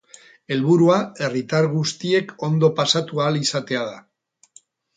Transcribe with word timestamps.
Helburua 0.53 0.95
herritar 1.25 1.67
guztiek 1.75 2.33
ondo 2.49 2.73
pasatu 2.81 3.25
ahal 3.27 3.41
izatea 3.45 3.87
da. 3.95 4.05